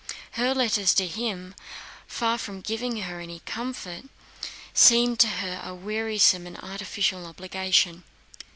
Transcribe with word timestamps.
Her 0.31 0.55
letters 0.55 0.95
to 0.95 1.05
him, 1.05 1.53
far 2.07 2.39
from 2.39 2.61
giving 2.61 2.97
her 3.03 3.19
any 3.19 3.41
comfort, 3.41 4.05
seemed 4.73 5.19
to 5.19 5.27
her 5.27 5.61
a 5.63 5.75
wearisome 5.75 6.47
and 6.47 6.57
artificial 6.57 7.27
obligation. 7.27 8.03